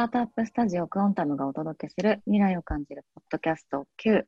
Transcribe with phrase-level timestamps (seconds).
[0.00, 4.26] スタートアップスタジオクオンタムがお届けする未来を感じるポッドキャスト Q。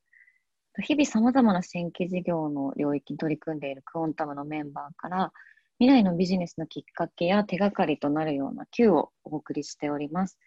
[0.82, 5.32] 日々様々な新規事業の領域に取り組んでいるクオンタムのメンバーから
[5.78, 10.38] 未来のビジネスのきっかけや手がかりとなるような Q をお送りしております。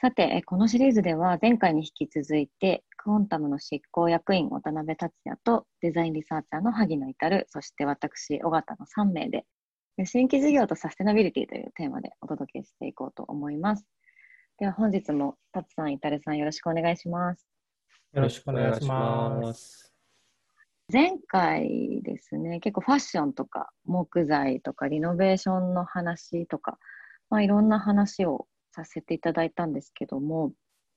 [0.00, 9.46] さて、このシリーズでは前回に引き続いてクオンタムの執行役員渡辺達也とデザインリサーチャーの萩野至そして私尾形の3名で
[10.06, 13.84] 新規事業とサステナビリティというテーマでお届けしていこうと思います。
[14.60, 17.48] では本日もタツさん、イタルさんよろしくお願いします。
[18.12, 19.94] よろしくお願いします。
[20.92, 26.78] 前回ですね、結構ファッションとか木材とかリノベーションの話とか、
[27.30, 30.52] まあ、いろんな話をさせていただいたんですけども、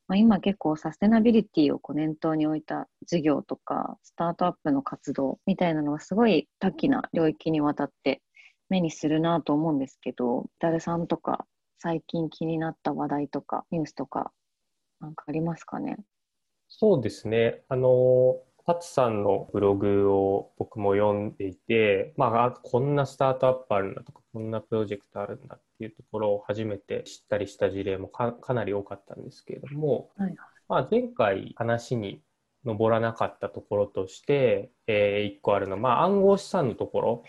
[0.10, 8.22] まあ、今結構サステナビリティをこう念頭に置いた事業とかスタートアップの活動みたいなのがすごい多岐な領域にわたって
[8.68, 11.46] 目にするなと思うんですけど、イタルさんとか
[11.84, 14.32] 最近気になった話題とかニュースとか
[15.02, 15.98] なんかありますかね？
[16.70, 17.66] そうですね。
[17.68, 30.36] あの、タツさんのブログを僕も読んでいて、まあ、こんなスタートアップあるんだとか、こんなプロジェクトあるんだっていうところを初めて知ったりした事例もかなり多かったんですけれども、はい、
[30.70, 32.22] まあ、前回話に
[32.64, 37.24] 上らなかったところとして、えー、1個あるのは、まあ、暗号資産のところ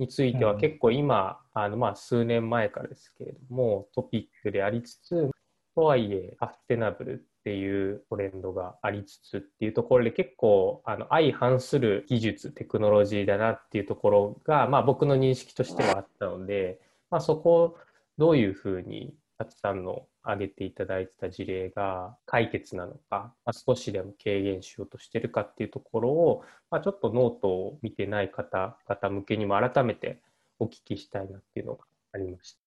[0.00, 5.30] については結構今、あのまあ数年前からですけれどもトピックでありつつ
[5.74, 17.78] とはいえサステナブルっていうトレンドがありつつっていうところで結構あの相反する技術テクノロジーだなっていうところが、まあ、僕の認識としてはあったので、まあ、そこを
[18.16, 30.20] どういうふうにたくさんの挙げていただいてた事例が解決なのか、まあ、少しでも軽減しようとしてるかっていうところを、まあ、ちょっとノートを見てない方々向けにも改めて
[30.58, 32.60] お聞きしたいなっていうのがありました。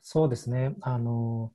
[0.00, 0.74] そうですね。
[0.80, 1.52] あの、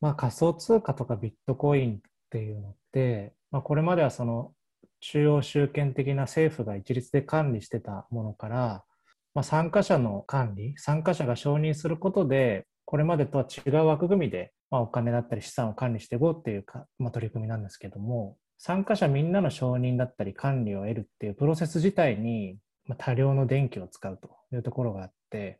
[0.00, 2.00] まあ、仮想通貨とかビットコインっ
[2.30, 4.52] ていうのって、まあ、これまではその
[4.98, 8.84] 中央集権的な政府が一律で管理してたものから、
[9.32, 25.58] まあ、参加者の管理、参加者が承認することで、これまでとは違う枠組みで、まあ、お金だったり資産を管理していこうっていうか、まあ、取り組みなんですけども、参加者みんなの承認だったり管理を得るっていうプロセス自体に、まあ、多量の電気を使うというところがあって、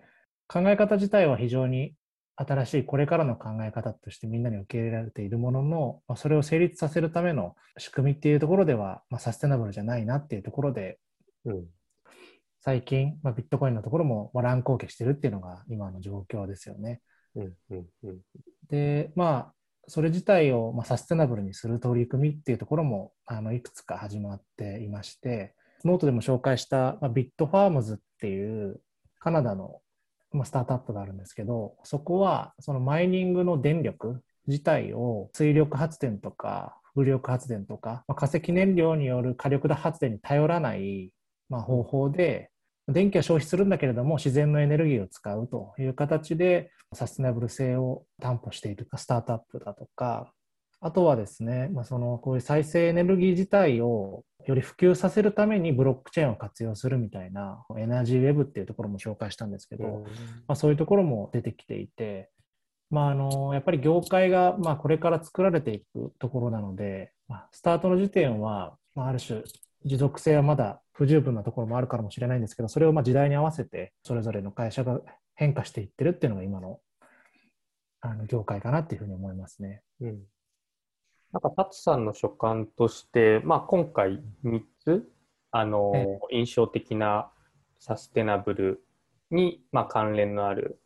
[0.49, 1.95] 考え方自体は非常に
[2.37, 10.99] 新しいこれからの考え方としてみんなに受け入れられているものの、まあ、それを成立させるための仕組みっていうところでは、まあ、サステナブルじゃないなっていうところで、
[11.45, 11.65] うん、
[12.61, 17.01] 最近、まあ、ビットコインのところも乱高下してるっていうのが今の状況ですよね。
[18.69, 19.55] で、まあ、
[19.87, 28.81] それ自体を、まあ、サステナブルにする取り組みっていうところもあのいくつか始まっていまして、ノートでも紹介した、まあ、ビットファームズっていう
[29.19, 29.81] カナダの、
[30.33, 41.11] まあ、スタートアップがあるんですけど、そこはそのマイニングの電力自体を水力発電とか風力発電とか、まあ、化石燃料による火力発電に頼らない、
[41.49, 42.51] まあ、方法で
[42.89, 50.33] 電気は消費するんだけれども自然のエネルギーを使うという形でサステナブル性を担保しているスタートアップだとか
[50.81, 60.05] あとはですね、まあ、そのこういう再生エネルギー自体をより普及させるためにブロックチェーンを活用するみたいな Energy Web っていうところも紹介したんですけど、
[60.47, 62.29] まあ、そういうところも出てきていて、
[62.91, 69.43] まあ、あのやっぱり業界がまあこれから作られていくところなので、まあ、スタートの時点は、まあ、ある種
[69.85, 75.01] 持続性はまだ不十分なところもあるかもしれないんですけど、それをまあ時代に合わせて、それぞれの会社が
[75.35, 76.81] 変化していってるっていうのが今の
[78.01, 79.83] あの業界かなっていうふうに思いますね。
[80.01, 80.23] うん、
[81.33, 85.11] なんか、タツさんの所感として、まあ、今回3つ、
[85.51, 87.31] あの、印象的な
[87.79, 88.85] サステナブル
[89.31, 90.81] に、まあ、関連のある、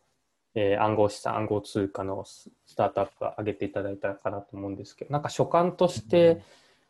[0.54, 6.40] えー、暗号資産、暗号通貨のスタートアップを挙げていただいたかなと思うんですけど、なんか所感として、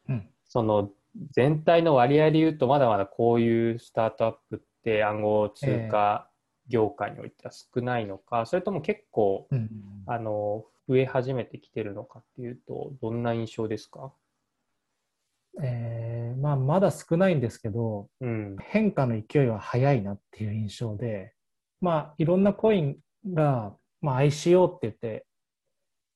[0.08, 0.90] うん、うん、その
[1.32, 6.28] 全体の割合で言うとまだまだこういうスタートアップって暗号通貨
[6.68, 9.68] 業界においては少ないのか、えー、それとも結構、うん、
[10.06, 14.12] あの増え始めてきてるのかっていうとどんな印象ですか？
[15.60, 21.34] えーまあ、まだ少ないんですけど、うん、変化の勢いは速いなっていう印象で、
[21.80, 22.96] まあ、いろんなコイン
[23.34, 25.26] が、まあ、ICO って言って、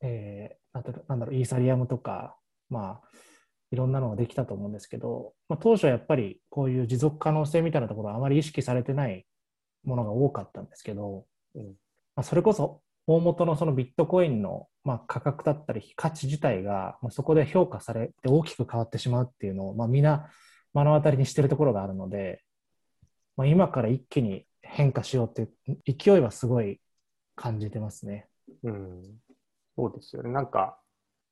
[0.00, 2.36] えー、なんだろうイーサリアムとか、
[2.70, 3.08] まあ、
[3.72, 9.26] いろんなのができたと思うんですけど、まあ、当初はやっぱりこういう持続可能性みたいなところはあまり意識されてない
[9.84, 11.24] ものが多かったんですけど、
[11.54, 11.70] うんま
[12.16, 20.30] あ、それこそ大元のそのビットコインのまあ価格だったり価値自体がそこで評価されて大きく変わってしまうっていうのを、まあ、みんな
[20.74, 22.42] 目の当たりにしてるところがあるので、
[23.36, 26.80] まあ、今から一気に変化しようっていう勢いはすごい
[27.34, 28.26] 感じてますね。
[28.62, 29.02] うん
[29.76, 30.30] そうですよね。
[30.30, 30.78] なんか、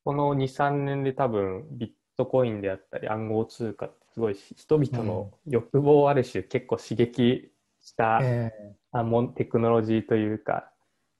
[0.04, 8.52] この2、3年で多分ビットコインであったり暗号通貨ってすごい人々の欲望をある種結構刺激した、え
[8.92, 9.04] あ
[9.34, 10.70] テクノロジーというか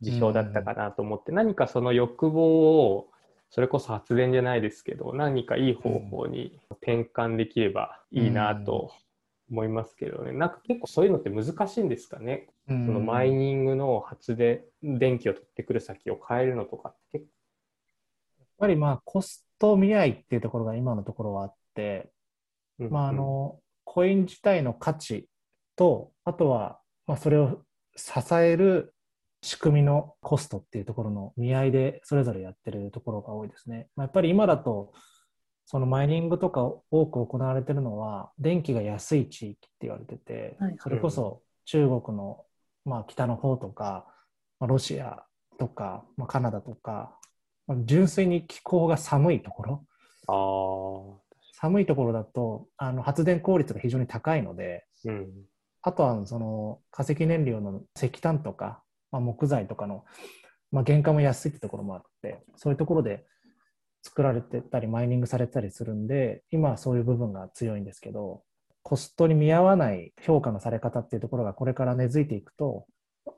[0.00, 3.08] 事象だったかなと思って、何かその欲望を
[3.50, 8.92] それこそ発電じゃないですけど何かいい方法に転換できればいいなと
[9.50, 17.18] 思いますけどね、なんか結構そういうのって難しいんですかね、そのマイニングの発電電気を取ってくる先を変えるのとかって。
[17.18, 17.24] 結
[18.38, 22.10] やっぱりまあコスト見合いっていうところが今のところはあって、
[22.78, 25.28] 構、まあ、あのコイン自体の価値
[25.76, 27.62] とあとはまあそれを
[27.96, 28.94] 支える
[29.42, 33.88] 仕組みのコストっていうところの見合いでそれぞれやってるところが多いですね。
[33.96, 34.92] まあ、やっぱり今だと
[35.64, 42.44] そのマイニングとか多く行われてるのは電気が安い地域って言われてて、はいそれこそ中国の
[42.84, 44.06] まあ北の方とか、
[44.58, 45.24] まあ、ロシア
[45.58, 47.29] とか、まあ、カナダとか、まあ
[47.84, 49.62] 純粋に気候が寒いとこ
[50.26, 51.20] ろ。
[51.52, 55.28] 寒いところだとあの発電効率が非常に高いのでうん。
[55.82, 60.04] あとはその化石燃料の石炭とか、まあ、木材とかの、
[60.72, 63.24] まあ、原価も安いってところもあってそういうところで
[64.02, 68.42] 作られてたりマイニングされてたりするんで今はそういう部分が強いんですけど
[68.82, 72.86] コストに見合わない評価のされ方っていうところがこれから根付いていくと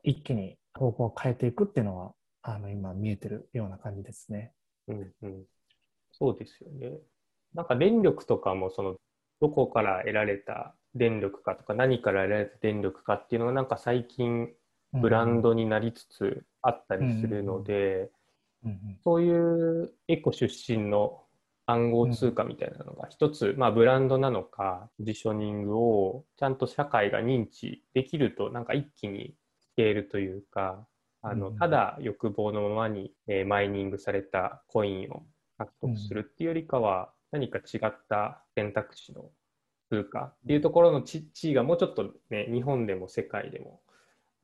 [0.05, 2.13] 一気に方向を変えていくっていうのは
[2.43, 4.53] あの今見えてるような感じですね。
[4.89, 5.45] うんうん、
[6.11, 6.99] そうですよね。
[7.55, 8.97] なんか電力とかもその
[9.41, 14.49] どこから得られた電力かとか何から得られた電力かっていうのがなんか最近
[14.93, 18.11] ブランドになりつつあったりするので、
[19.03, 21.23] そういうエコ出身の
[21.67, 30.87] 暗号通貨みたいなのが一つ、まあ、ブランドなのかポジショニングをちゃんと社会が認知できるとなんか一気にスケールというか
[31.23, 35.25] あのうんただ欲望のままに、えーマイニングされたコインを
[35.59, 39.31] 獲得するっていうよりかは、何か違った選択肢の
[39.89, 43.81] 通貨っていうところの地地位がもうちょっとね日本でも世界でも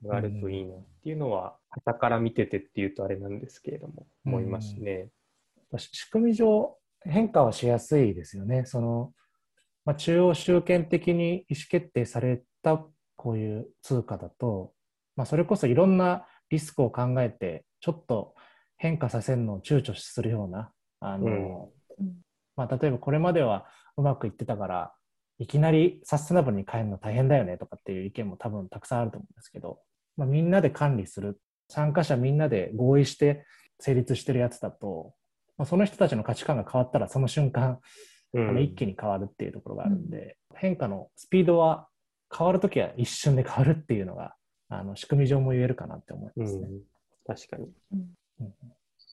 [0.03, 5.09] 上がるといいなっていうのは、傍から見ててっていうとあれなんですけれども、うん思いますね。
[5.77, 8.65] 仕組み上変化はしやすいですよね。
[8.65, 9.13] その
[9.89, 12.85] まあ、中央集権的に意思決定された
[13.17, 14.75] こういう通貨だと、
[15.17, 18.35] まあ、それこそいろんなリスクを考えてちょっと
[18.77, 22.13] 変化させるのを躊躇するようなあの、うん。
[22.57, 23.67] まあ、例えばこれまでは
[23.97, 24.93] うまくいってたから
[25.39, 29.79] いきなりサステナブルに変えるの大変だよねとかっていう意見も多分たくさんあると思うんですけど、
[30.17, 33.45] まあ、みんなで管理する参加者みんなで合意して
[33.79, 35.13] 成立してるやつだと、
[35.57, 37.79] まあ、その人たちの価値観が変わったらその瞬間
[38.35, 41.89] うあの一気に変わるっていうところがあるんで、変化のスピードは
[42.37, 44.35] 変わるときは一瞬で変わるっていうのが
[44.69, 46.69] あの仕組み上も言えるかなって思いますね。
[46.69, 46.81] うん、
[47.27, 48.55] 確かにうんうん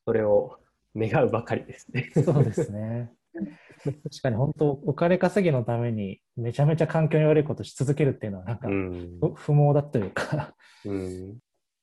[0.06, 0.60] それを
[0.96, 2.12] 願うばかりですね。
[2.14, 3.12] そうですね。
[3.34, 10.54] 確かに本当お金稼ぎのためにめちゃめちゃ環境に悪いことし続けるっていうのはなんかうん不不毛だというか
[10.86, 11.38] うん、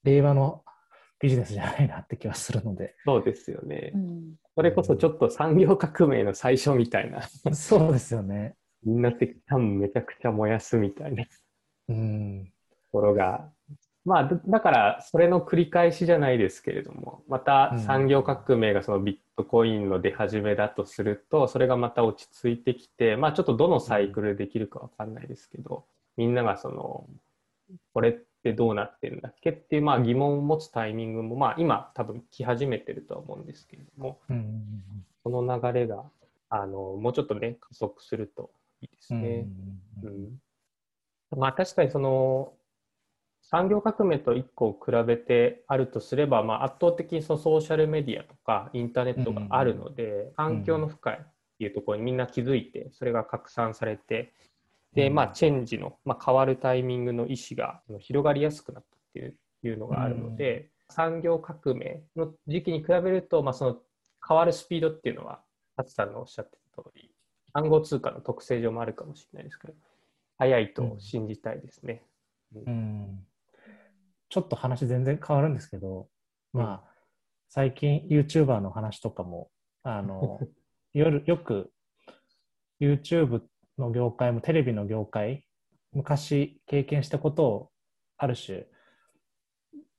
[0.04, 0.64] 令和の
[1.20, 3.98] ビジネスじゃないなって気はするのでそうですよねう。
[3.98, 7.22] んそれこそちょっと産業革命の最初みたいな、
[7.54, 8.54] そうですよね。
[8.84, 11.30] みんな石炭めちゃくちゃ燃やすみたいなと
[11.88, 12.52] うん
[12.90, 13.50] ころが、
[14.04, 25.84] まあ、だだからそれの繰り返しじゃないですけれども、また産業革命がそのビットコインの出始めだとすると、それがまた落ち着いてきて、まあちょっとどのサイクルでできるかわかんないですけど、
[26.16, 27.06] みんながその、
[27.94, 34.64] これってどうなってるんだっけっていうまあ疑問を持つタイミングも、まあ今多分来始めてるとは思うんですけれども、うん
[35.22, 36.02] この流れが、
[36.48, 39.46] あの、もうちょっとね、加速するといいですうんね。
[40.02, 40.24] ううん。
[40.24, 40.40] ん。
[41.38, 42.52] まあ確かにその
[43.52, 51.16] 産業革命と1個比べてあるとすれば、まあ、圧倒的にそのソーシャルメディアとかインターネットがあるので、環境の負荷っ
[51.58, 54.32] ていうところにみんな気づいてそれが拡散されて
[54.94, 63.76] で、まあ、チェンジの、まあ、変わるタイミングの意思が広がりやすくなったっていういうのがあるので、産業革命の時期に比べると、まあ、その
[64.26, 65.40] 変わるスピードっていうのは
[65.76, 67.10] 勝さんのおっしゃってた通り
[67.52, 69.74] 暗号通貨の特性上もあるかもしれないですけど
[70.38, 72.02] 早いと信じたいですね。
[72.66, 73.26] うん
[74.32, 76.08] ちょっと話全然変わるんですけど、
[76.54, 76.82] まあ、
[77.50, 79.50] 最近 YouTuber の話とかも、
[79.82, 80.40] あの、
[80.94, 81.70] 夜よく
[82.80, 83.42] YouTube
[83.76, 85.44] の業界もテレビの業界、
[85.92, 87.70] 昔経験したことを
[88.16, 88.64] ある種、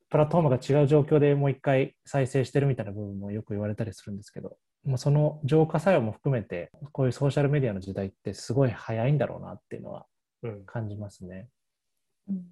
[0.09, 10.07] プラットフォームが違う状況でもう一回再生してるみたいな部分もよく言われたりするんですけど、もうその浄化作用も含めて、こういうソーシャルメディアの時代ってすごい早いんだろうなっていうのは
[10.41, 11.49] うん、感じますね。
[12.27, 12.51] うん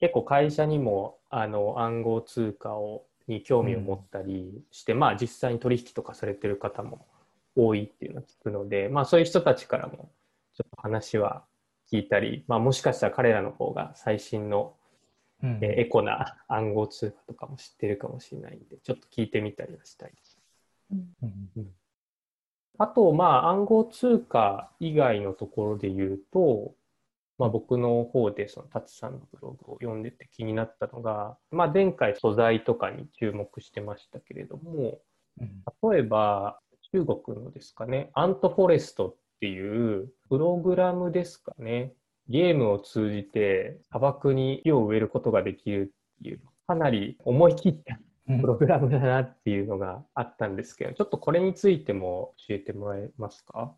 [0.00, 7.06] 結構会社にもあの暗号通貨をに興味を持ったりして、まあ実際に取引とかされてる方も
[7.54, 10.10] 多いっていうのを聞くので、まあそういう人たちからも
[10.56, 11.44] ちょっと話は
[11.92, 14.74] 聞いたり、まあもしかしたら彼らの方が最新の
[15.42, 15.58] うん。
[15.62, 20.12] えーエコな暗号通貨とかも知ってるかもしれないんで、ちょっと聞いてみたりはしたい。
[20.92, 21.14] うん。
[21.56, 21.70] うん。
[22.78, 26.74] あと、まあ、暗号通貨以外のところで言うと、
[27.40, 35.00] まあ、僕の方で、その、タツさんのブログを読んでて気になったのが、まあ、前回素材とかに注目してましたけれども、
[35.40, 36.60] うん例えば、
[36.92, 41.94] 中国のですかね、アントフォレストっていうプログラムですかね、
[42.28, 48.40] ゲームを通じて砂漠に木を植えることができるっていう、かなり思い切ったうん。
[48.42, 53.74] プログラムだなっていうのがあったんですけど、ちょっとこれについても教えてもらえますか？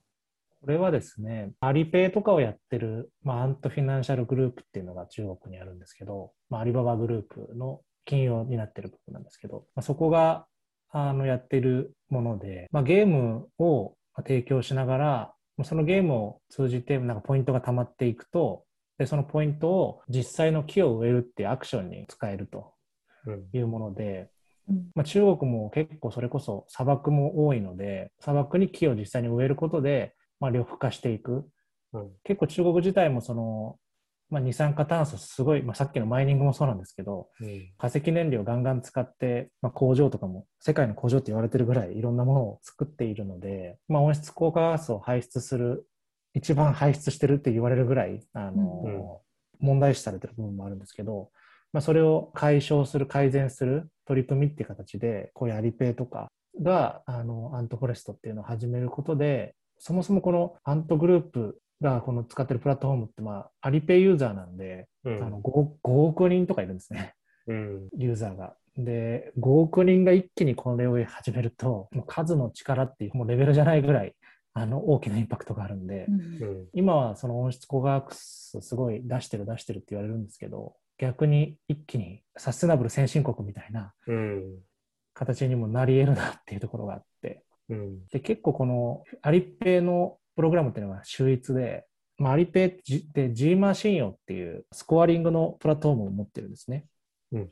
[0.62, 10.46] これはですね、アリペイとかをやってる、まあ、アントフィナンシャルグループっていうのが中国にあるんですけど、まあ、アリババグループの金融になってる部分なんですけど、まあ、そこが
[10.90, 18.64] あのやってるもので、まあ、ゲームを提供しながら、そのゲームを通じてなんかポイントが溜まっていくと、
[18.98, 22.72] でそのポイントを実際の木を植えるっていうアクションに使えると
[23.26, 23.48] うん。
[23.52, 24.30] いうもので、
[24.68, 24.90] うん。
[24.94, 31.48] まあ、中国も結構それこそ砂漠も多いので砂漠に木を実際に植えることで、まあ、緑化していく。
[31.92, 32.10] うん。
[32.24, 33.76] 結構中国自体もその、
[34.28, 37.68] まあ、二酸化炭素すごい、まあ、さっきのマイニングもそうなんですけどうん。
[37.78, 45.86] 化石燃料ガンガン使って、まあ、工場とかも世界の工場って言われてるぐらいいろんなものを作っているので、まあ、温室効果ガスを排出する
[46.34, 49.64] 一番排出してるって言われるぐらいあの、うん。
[49.64, 51.30] 問題視されてる部分もあるんですけど、
[51.72, 56.26] まあ、それを解消する改善する取り組みっていう形でこういうアリペイとか
[56.60, 65.24] があのアントフォレストっていうのを始めることでそもそもこのアントグループがこの使ってるプラットフォームって、まあ、アリペイユーザーなんで、うん。
[65.24, 65.50] あの 5,
[65.82, 67.14] 5億人とかいるんですね。
[67.48, 67.88] うん。
[67.98, 68.54] ユーザーが。
[68.76, 74.14] で、5億人が一気にこれを始めると、もう数の力っていうもうレベルじゃないぐらい
[74.54, 76.14] あの大きなインパクトがあるんで、うん。
[76.14, 76.66] うん。
[76.74, 84.58] 今はその温室効果ガスすごい出してる出してるって言われるんですけど、逆に一気にサステナブル先進国みたいなうん。
[85.12, 88.06] 形にもなり得るなっていうところがあって、うん。
[88.08, 91.84] で結構このアリペイのプログラムっていうのが秀逸で、
[92.18, 96.86] まあ、アリペイって G- で G マシン用っていうスコアリングのプラットフォームを持ってるんですね。
[97.32, 97.50] うん。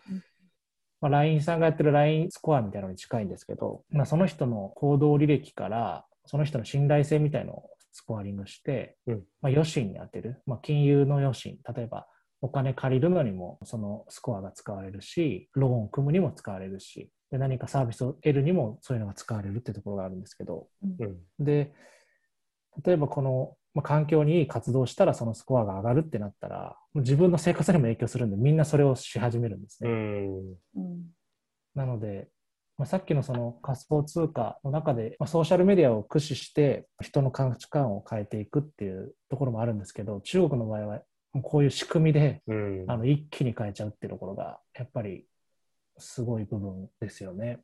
[1.00, 9.14] まあ、LINE さんがやってる LINE スコアみたいなのに近いんですけど、まあ、その人の行動履歴からその人の信頼性みたいのをスコアリングして、うん。
[9.40, 11.58] まあ、余震に当てる、まあ、金融の余震。
[11.74, 12.06] 例えば
[12.42, 20.66] お金借りるのにもそのスコアが使われるしローンを組むにも使われるしで何かサービスを得るにもそういうのが使われるっていうところがあるんですけど。
[20.82, 21.44] うん。
[21.44, 21.72] で
[22.84, 29.92] 例えばこの、まあ、環境にいい活動をしたらそのスコアが上がるってなったらもう自分の生活にも影響するんでみんなそれをし始めるんですうね。
[29.92, 30.38] ん
[30.76, 31.06] うん。
[31.74, 32.28] なので、
[32.78, 42.84] まあ、さっきのその仮想通貨の中で、まあ、ソーシャルメディアを駆使して人の価値観を変えていくっていうところもあるんですけど中国の場合はもうこういう仕組みでうん。
[42.88, 45.26] あの一気に変えちゃうっていうところがやっぱり
[46.00, 47.60] すごい部分ですよね。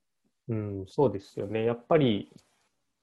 [0.48, 1.64] うん、そうですよね。
[1.64, 2.32] やっぱり、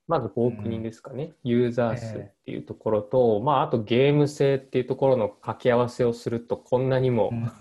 [0.07, 7.51] まず5億人ですかね、ユーザー数っていうところと、まあ、あとゲーム性っていうところの掛け合わせをすると、こんなにも、うん。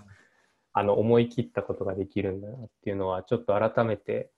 [0.73, 4.31] あの思い切ったことができるんだなっていうのは、ちょっと改めて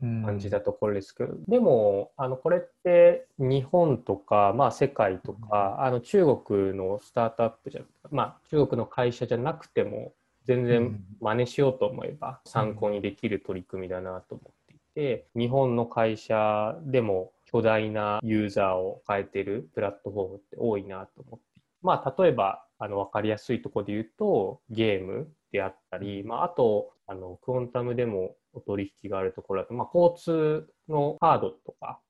[0.00, 7.80] 感じたところですけど、でも、あのこれって日本とか、まあ、世界とか、あの中国のスタートアップじゃ、
[8.10, 10.12] まあ、中国の会社じゃなくても、
[10.48, 21.48] 全然真似しようと思えば参考にできる取り組みだなと思っていて、日本の会社でも巨大なユーザーを変えてるプラットフォームって多いなと思って
[21.82, 32.00] まあ、例えばあの分かりやすいところで言うとゲームであったり、まあ、あとあのクオンタムでもお取引があるところだと、まあ、交通のカードとか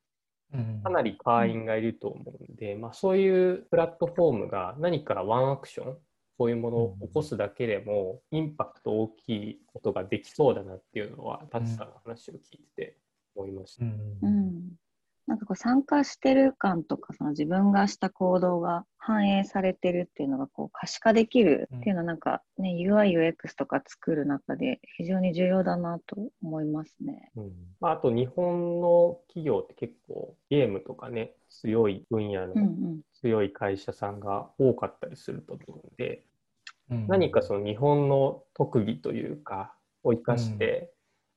[0.54, 0.80] うん。
[0.82, 5.96] かなり会員がいると思うんで、まあ、そういうプラットフォームが何かワンアクション
[6.38, 12.96] こういうものを起こすだけでもインパクト大きいことができそうだなっていうのはタツさんの話を聞いて
[13.34, 13.84] 思いました。
[13.84, 14.18] うん。
[14.22, 14.87] うん
[15.28, 27.30] なんかこう参加してる感とかその自分がした行動が反映されてるっていうのがこう可視化できるっていうのはなんかね、UI、UX とか作る中で非常に重要だなと思いますね。
[27.36, 27.52] うん。
[27.78, 33.00] まあ、あと日本の企業って結構ゲームとかね強い分野うんうのん。
[33.20, 36.22] 強い会社さんが多かったりすると思うんで、
[36.90, 37.06] うん。
[37.06, 40.90] 何かその日本の特技というかを生かして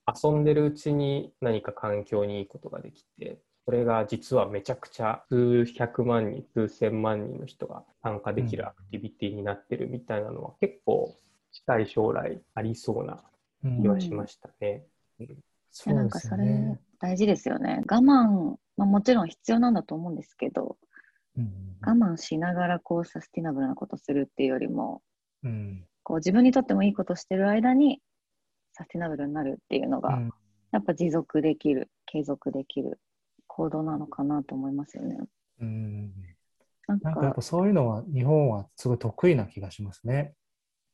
[0.08, 11.16] 遊んでるうちに何か環境にいいことができてそれが実はめちゃくちゃ数百万人数千万人の人が参加できるアクティビティになってるみたいなのは結構
[11.52, 13.24] 近い将来ありそうな
[13.82, 14.86] 気はしましたね。
[15.70, 16.80] そうなんかそれですよね。
[17.00, 17.82] 大事ですよね。
[17.90, 20.78] 我慢、まあ、もちろん必要なんだと思うんですけど、
[21.38, 21.52] うん
[21.84, 25.02] 我慢しながらこうサスティナブルなことするっていうよりも、
[25.44, 28.02] うんこう自分にとってもいいことしてる間に
[28.74, 30.34] サスティナブルになるっていうのが、うん
[30.72, 32.98] やっぱ持続できる、継続できる
[33.54, 35.18] 行動なのかなと思いますよね。
[35.60, 36.12] うん。
[36.88, 40.34] なんなんかやっか、ぱそういうのは日本はすごい得意な気がしますね。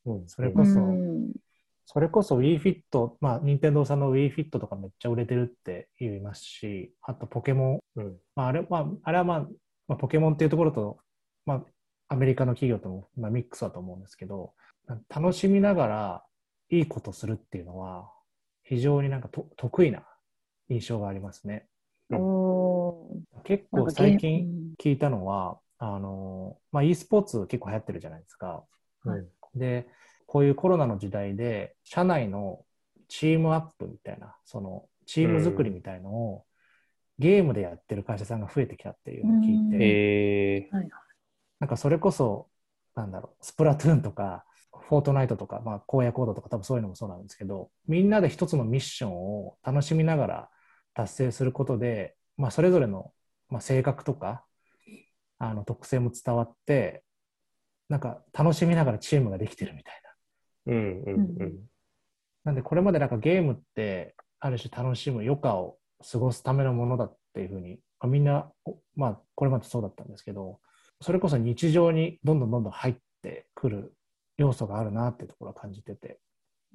[0.06, 1.32] うんそれこそ、うん。
[1.86, 2.82] それこそ WeFit、
[3.20, 8.16] まあ、任天堂さんの WeFit とかめっちゃ売れてるって言いますし、あとポケモン、うん。
[8.34, 9.40] まあ、あれまあ、あれは、まあ、
[9.86, 10.98] まあ、ポケモンっていうところと、
[11.46, 11.64] まあ、
[12.08, 14.52] アメリカの企業とも、まあ、ミックスだと思うんですけど、
[15.08, 16.24] 楽しみながら
[16.70, 18.10] いいことするっていうのは、
[18.64, 20.02] 非常になんかと得意な
[20.68, 21.68] 印象がありますね。
[22.10, 22.47] おー
[23.44, 24.46] 結構最近
[24.78, 28.64] 聞いたのは、あの、まあ、e スポーツ結構流行ってるじゃないですか。
[29.04, 29.26] はい。
[29.54, 29.88] で、
[30.26, 32.64] こういうコロナの時代で、社内の
[33.08, 36.44] チームアップみたいな、そのチーム作りみたいのを、
[37.18, 39.82] ゲームでやってる会社さんが増えてきたっていうのを聞いて、うん。
[39.82, 40.88] えはい。
[41.60, 42.48] なんかそれこそ、
[42.94, 44.44] なんだろう、スプラトゥーンとか、
[44.88, 50.50] フォートナイトとか、まあ、荒野行動とか、多分そういうのもそうなんですけど、みんなで一つのミッションを楽しみながら
[50.94, 53.12] 達成することで、まあ、それぞれの、
[53.50, 54.44] まあ、性格とか、
[55.38, 57.04] あの特性も伝わって、
[57.88, 60.72] なんか楽しみながらチームができてるみたいな。
[60.72, 61.58] ー、うんうんうん。
[62.44, 65.78] なんで、これまでなんかゲームって、ある種楽しむ余暇を
[66.10, 70.60] 過ごすためのものだっていうふうに、まあみんな、おまあ、これまでそうだったんですけど、
[71.00, 73.94] それこそ日常にどんどんどんどん入ってくる
[74.36, 76.18] 要素があるなっていうところを感じてて、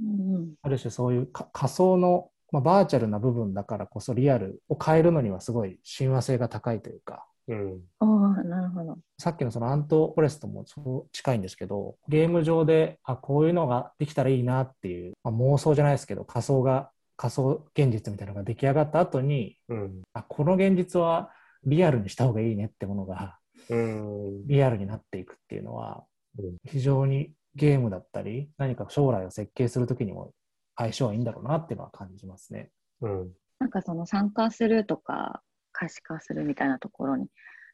[0.02, 7.82] うんうんある種そういうか仮想の、まあ、バーチャルな部分だからこそリアルを変えるのにはすごい親和性が高いというか、うん。
[8.00, 8.98] おーなるほど。
[9.20, 20.02] さっきのそのアントフォレストもそう近いんですけど、ゲーム上で、あ、こういうのができたらいいなっていう、まあ、妄想じゃないですけど、仮想が、仮想現実みたいなのが出来上がった後に、うん。
[20.14, 21.32] あ、この現実は
[21.66, 23.38] リアルにした方がいいねってものが
[23.70, 24.48] うん。
[24.48, 26.06] リアルになっていくっていうのは
[26.40, 30.34] うん、非常にゲームだったり、何か将来を設計するときにも
[30.76, 32.72] 相性はいいんだろうなっていうのは感じますね。
[33.02, 33.32] うん。
[33.60, 37.28] なんかその参加するとか可視化するみたいなところに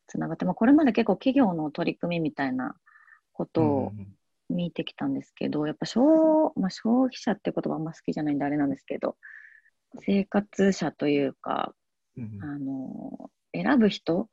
[0.08, 2.76] つながって、まあ、これまで結構企業の取り組みみたいな
[3.34, 4.08] ことをうん
[4.52, 9.16] 見てきたんですけど、やっぱ消,、まあ、消費者って言葉あんま好きじゃないんであれなんですけど
[10.00, 11.74] 生活者というか
[12.18, 12.40] うん。
[12.42, 14.28] あの選ぶ人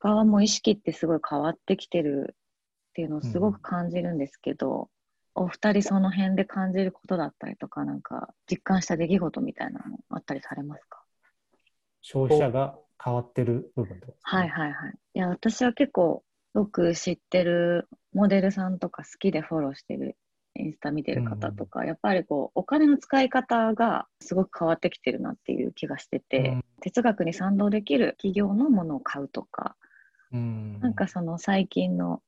[0.00, 4.88] 側も意識ってすごい変わってきてるっていうのをすごく感じるんですけど、
[5.34, 11.02] お二人その辺で感じることだったりとかなんか実感した出来事みたいなのあったりされますか？
[12.00, 14.98] 消費者が変わってる部分とはいはいはい。
[15.14, 20.16] いや、私は結構、よく知ってるモデルさんとか好きでフォローしてる
[20.54, 26.64] インスタ見てる方とか、やっぱりこう、お金の使い方がすごく変わってきてるなっていう気がしてて、うん。
[26.80, 29.76] 哲学に賛同できる企業のものを買うとか、
[30.32, 30.80] うん。
[30.80, 32.22] なんかその最近の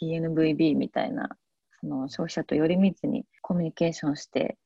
[0.00, 1.36] DNVB みたいな、
[1.84, 4.56] その消費者とより密にコミュニケーションして、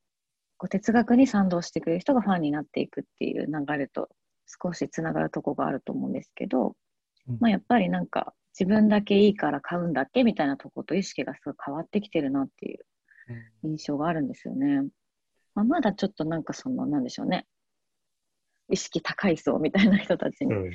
[0.57, 4.09] こう哲学に賛同してくれる人がファンになっていくっていう流れと
[4.47, 6.77] 少しつながるとこがあると思うんですけど、
[7.29, 7.39] うん。
[7.41, 12.79] まあ、やっぱりなんか自分だけいいから買うんだっけみたいなとこと意識がすごい変わってきてるなっていう
[13.65, 14.83] 印象があるんですよね。
[15.55, 17.47] まあ、まだちょっとなんかそのなんでしょうね。
[18.71, 20.71] 意識高い層みたいな人たちにうん。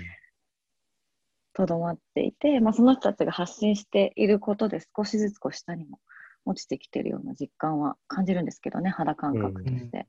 [1.54, 6.00] とどまっていて、まあ、その人たちが発信していることで少しずつこう下にも
[6.46, 10.08] 落ちてきてるような実感は感じるんですけどね肌感覚として。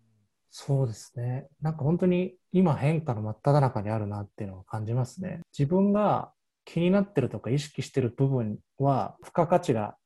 [0.57, 1.49] そうですね。
[1.61, 5.41] なんか本当に今変化の真っ只中にあるなっていうのを感じますね。
[5.57, 6.33] 自分が
[6.65, 9.97] 気になってるとか意識してる部分は付加価値が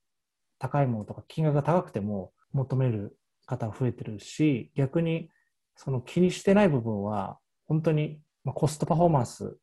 [0.58, 5.28] 高いものとか金額が高くても求める方が増えてるし、逆に
[5.76, 9.58] その気にしてない部分は本当にまあコストパフォーマンス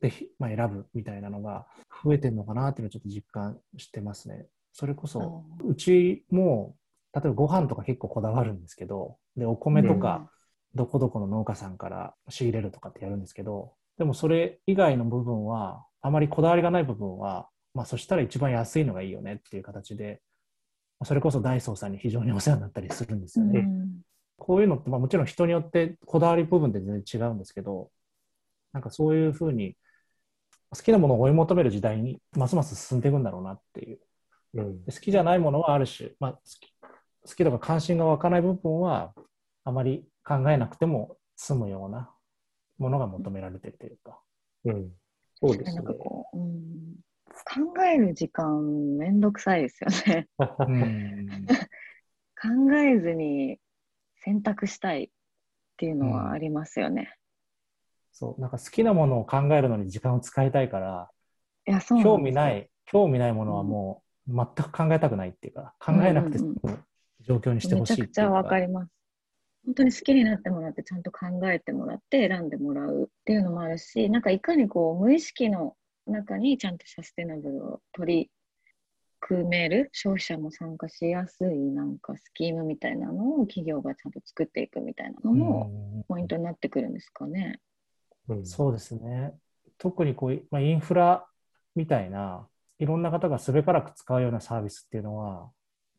[0.00, 1.66] でひまあ選ぶみたいなのが
[2.02, 4.46] 増えてるのかなっていうのをちょっと実感してますね。
[4.72, 6.76] それこそ、うちも
[7.14, 10.30] 例えばご飯とか結構こだわるんですけど、で、お米とか、
[10.74, 20.20] どこどこの農家さんから仕入れるとかってやるんですけど、でもそれ以外の部分は、あまりこだわりがない部分は、まあそしたら一番安いのがいいよねっていう形で、
[21.04, 23.60] それこそダイソーさんに非常にお世話になったりするんですよね。
[23.60, 24.00] うん
[24.42, 27.90] こういうのって、まあ、もちろん人によってこだわり部分で全然違うんですけど、
[28.72, 29.76] なんかそういうふうに
[30.70, 34.00] 好きなものを追い求める時代にますます進んでいくんだろうなっていう。
[34.54, 36.72] うんで好きじゃないものはある種、まあ、好き
[37.26, 39.12] 好きとか関心が湧かない部分は
[39.64, 42.10] あまり考えなくても済むような
[42.78, 44.20] ものが求められてるというか。
[44.64, 44.90] うん
[45.42, 45.94] そうですねなんか。
[45.94, 46.96] こう、うん、
[47.74, 50.28] 考える時間めんどくさいですよね。
[50.38, 51.46] うん
[52.42, 53.58] 考えずに
[54.16, 55.10] 選択したいっ
[55.80, 57.16] っていうのはありますよね。
[58.12, 61.10] そう、なんか好きなものを考えるのに時間を使いたいから、
[61.66, 66.84] いや、そう興味ない、興味ないものはもう全く考えたくないっていうか、考えなくて済む
[67.20, 68.60] 状況にしてほめしいっていうちゃくちゃわかか。
[68.60, 68.92] ります。
[69.64, 78.30] 本当に好きになってもらって、ちゃんと考えてもらって選んでもらうっていうのもあるし、なんかいかにこう無意識の中にちゃんとサステナブルを取り
[79.20, 87.60] 組める、消費者も参加しやすいなんかスキームみたいなのを企業がちゃんと作っていくみたいなのもうんポイントになってくるんですかね。
[88.28, 89.34] うんそうですね。
[89.76, 91.26] 特にこう、まあ、インフラ
[91.74, 92.46] みたいな、
[92.80, 95.50] いろんな方がすべからく使うようなサービスっていうのは、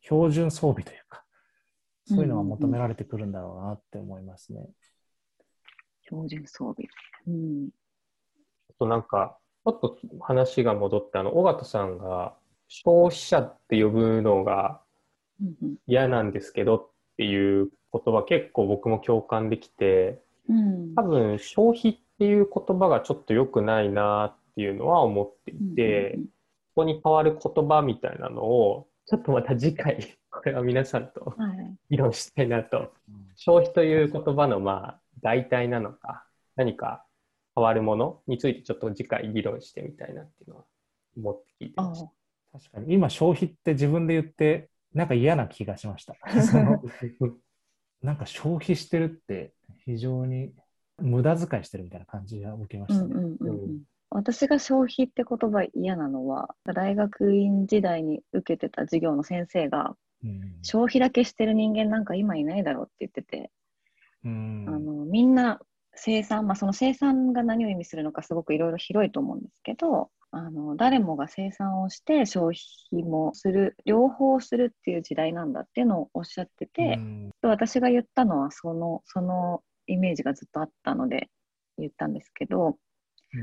[0.02, 1.24] 標準装備というか、
[2.06, 4.67] そういうのが求められてくるんだろうなって思いますね。
[6.02, 6.88] 標準装備。
[7.28, 7.70] うん。
[8.72, 12.36] あとなんか、ちょっと話が戻って、あの、尾形さんが
[12.67, 14.82] 消費者って呼ぶのが
[15.41, 26.30] うんうん嫌なんですけどっていう言葉結構僕も共感できて、うん多分消費っていう言葉がちょっと良くないなっていうのは思っていて、うんこ
[26.75, 31.36] こに変わる言葉みたいなのを、ちょっとまた次回、 これは皆さんと。
[31.89, 32.93] 議論したいなと。
[33.36, 37.05] 消費という言葉のまあ代替なのか、何か
[37.55, 40.65] 変わるものについてちょっと次回議論してみたいなっていうのは
[41.17, 42.12] 思って聞いてあました。
[42.60, 46.15] 確かに、今消費って自分で言って、なんか嫌な気がしました。
[46.41, 46.81] そ の
[48.01, 49.53] なんか消費してるって
[49.86, 50.53] 非常に
[50.97, 53.13] 無駄遣いしてるみたいな感じが受けましたね。
[53.13, 53.81] うんうんうんううんん
[54.12, 60.60] 私が消費って言葉嫌なのは大学院時代に受けてた授業の先生がうん。
[60.62, 63.52] 消費だけしてる人間なんか今いないだろうって言ってて、
[64.24, 64.65] うん。
[64.67, 65.60] あのみんな
[65.93, 77.32] 生産、まあ、その生産が何を意味するのかすごくいろいろ広いと思うんですけどあの誰もが生産をして消費もする両方するっていう時代なんだっていうのをおっしゃってて、うん。
[77.41, 81.30] 私が言ったのはそのそのイメージがずっとあったので
[81.78, 82.78] 言ったんですけど、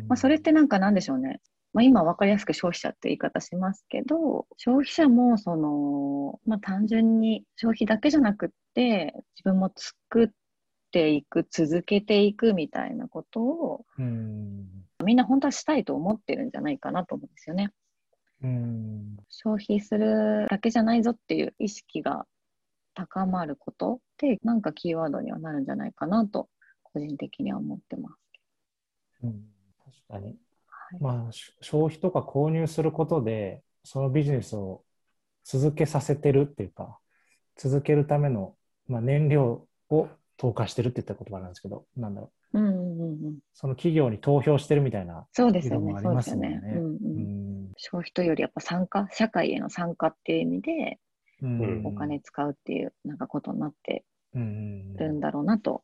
[0.08, 1.40] まあ、それってなんかなんでしょうね。
[1.72, 10.28] まあ、今分かりやすく消費者って言い方しますけど、消費者もその、まあ、単純に消費だけじゃなくって、自分も作っ
[10.90, 14.66] ていく、続けていくみたいなことを、うん
[15.04, 17.70] みんな本当はしたいと思ってるんじゃないかなと思うんですよね。
[18.42, 22.26] うん消費するだけじゃないぞっていう意識が
[22.94, 26.48] 高まることって、なんかキーワードにはなるんじゃないかなと、
[26.82, 28.16] 個人的には思ってます。
[29.22, 29.57] うん
[30.08, 30.26] 確かに。
[30.26, 30.36] はい
[31.00, 34.82] まあ、し消費とか購入することで、そのビジネスを
[35.44, 36.98] 続けさせてるっていうか、
[37.56, 38.54] 続けるための、
[38.86, 42.58] まあ、燃料を投下してるって言った言葉なんですけど、なんだろう。
[42.58, 43.38] うんうんうんうん。
[43.52, 45.26] その企業に投票してるみたいな。
[45.32, 46.30] そうですよねそうでます。
[46.30, 46.60] よね。
[46.64, 46.80] うんう。
[46.80, 50.98] うんん消費というよりやっぱ参加、社会への参加っていう意味で
[51.42, 55.82] うんお金使うっていうなんかことになってうんるんだろうなと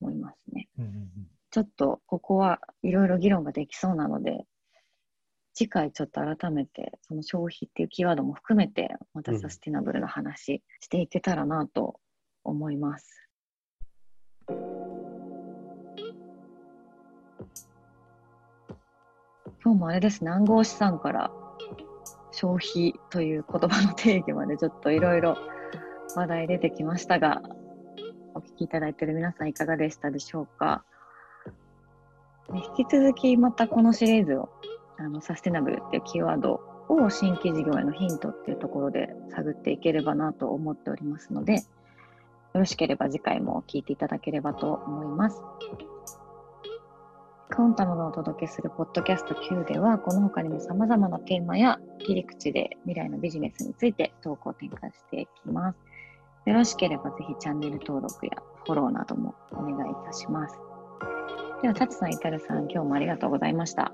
[0.00, 0.68] 思いますね。
[0.78, 4.44] うんうんちょっとここはいろいろ議論ができそうなので、
[5.54, 11.98] 次回ちょっと改めてその消費っていうキーワードも含めてまたサスティナブルな話していけたらなと
[12.44, 13.26] 思います。
[19.64, 21.30] 今日もあれですね、暗号資産から
[22.32, 25.38] 消費という言葉の定義までちょっといろいろ
[26.14, 27.40] 話題出てきましたが、
[28.34, 30.84] お聞きいただいている皆さんいかがでしたでしょうか？
[32.54, 34.48] 引き続きまたこのシリーズを
[34.98, 41.60] あのサステナブルっていうキーワードを新規事業へのヒントっていうところで探っていければなと思っておりますので、よ
[42.54, 45.42] ろしければ次回も聞いていただければと思います。
[47.48, 55.78] カウンタムがお届けするポッドキャスト Q では、この他にも様々なテーマや切り口で未来のビジネスについて投稿を展開していきます。
[56.46, 58.32] よろしければぜひチャンネル登録や
[58.64, 60.65] フォローなどもお願いいたします。
[61.62, 63.92] では、タツさん、イタルさん、今日もありがとうございました。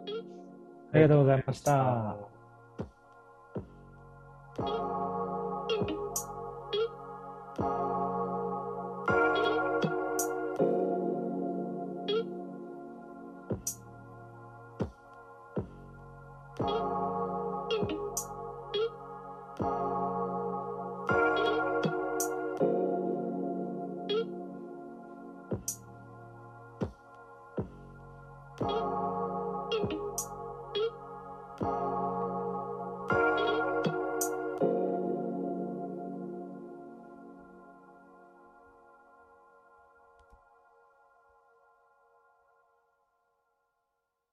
[0.92, 2.32] ありがとうございました。